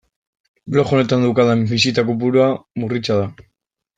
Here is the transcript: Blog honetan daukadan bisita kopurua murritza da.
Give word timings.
Blog 0.75 0.93
honetan 0.95 1.25
daukadan 1.25 1.61
bisita 1.73 2.05
kopurua 2.09 2.49
murritza 2.85 3.21
da. 3.23 3.31